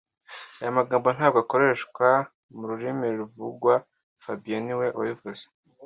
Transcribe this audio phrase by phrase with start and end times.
[0.61, 2.07] Aya magambo ntabwo akoreshwa
[2.55, 3.73] mururimi ruvugwa
[4.23, 5.45] fabien niwe wabivuze